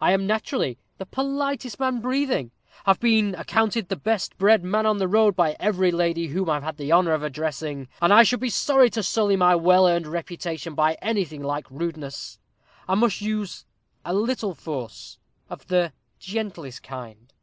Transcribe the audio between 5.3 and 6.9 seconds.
by every lady whom I have had